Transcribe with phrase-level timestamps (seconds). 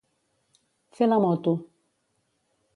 [1.01, 1.55] Fer la moto.